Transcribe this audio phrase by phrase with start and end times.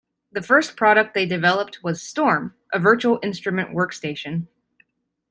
[0.31, 4.47] The first product they developed was Storm, a virtual instrument workstation.